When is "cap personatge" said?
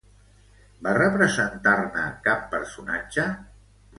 2.29-3.29